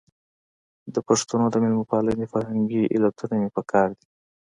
د 0.93 0.95
پښتنو 1.07 1.45
د 1.51 1.55
مېلمه 1.63 1.85
پالنې 1.91 2.25
فرهنګي 2.33 2.83
علتونه 2.95 3.35
مې 3.41 3.49
په 3.55 3.61
کار 3.71 3.89
دي. 3.97 4.07